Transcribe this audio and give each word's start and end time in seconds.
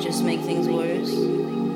just 0.00 0.24
make 0.24 0.40
things 0.40 0.66
worse. 0.66 1.69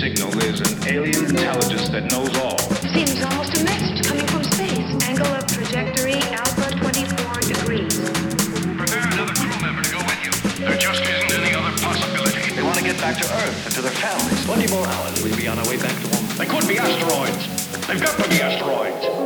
Signal 0.00 0.32
is 0.42 0.60
an 0.60 0.88
alien 0.88 1.26
intelligence 1.26 1.88
that 1.90 2.10
knows 2.10 2.34
all. 2.38 2.58
Seems 2.90 3.22
almost 3.22 3.54
a 3.60 3.64
message 3.64 4.06
coming 4.06 4.26
from 4.26 4.42
space. 4.42 4.90
Angle 5.06 5.26
of 5.26 5.46
trajectory 5.46 6.18
alpha 6.34 6.72
24 6.80 7.40
degrees. 7.46 7.94
Prepare 8.80 9.06
another 9.12 9.34
crew 9.34 9.54
member 9.60 9.82
to 9.82 9.90
go 9.92 10.00
with 10.02 10.20
you. 10.24 10.32
There 10.64 10.76
just 10.76 11.02
isn't 11.02 11.32
any 11.36 11.54
other 11.54 11.70
possibility. 11.78 12.54
They 12.54 12.62
want 12.62 12.78
to 12.78 12.84
get 12.84 12.98
back 12.98 13.18
to 13.18 13.26
Earth 13.44 13.66
and 13.66 13.74
to 13.74 13.82
their 13.82 13.92
families. 13.92 14.44
20 14.44 14.66
more 14.72 14.86
hours, 14.86 15.22
we'll 15.22 15.36
be 15.36 15.46
on 15.46 15.58
our 15.58 15.68
way 15.68 15.76
back 15.76 15.94
to 16.00 16.08
home. 16.16 16.26
They 16.36 16.46
could 16.46 16.66
be 16.66 16.78
asteroids. 16.78 17.44
They've 17.86 18.00
got 18.00 18.16
to 18.16 18.28
be 18.28 18.40
asteroids. 18.40 19.19